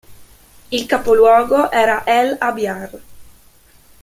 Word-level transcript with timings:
Il 0.77 0.87
capoluogo 0.93 1.61
era 1.83 2.01
el-Abiar. 2.17 2.89